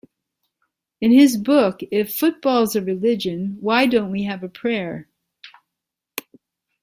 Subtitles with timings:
[0.99, 5.07] In his book If Football's a Religion, Why Don't We Have a Prayer?